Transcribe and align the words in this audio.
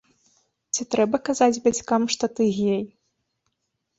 Ці 0.75 0.85
трэба 0.93 1.17
казаць 1.27 1.61
бацькам, 1.67 2.01
што 2.15 2.25
ты 2.39 2.43
гей? 2.59 2.81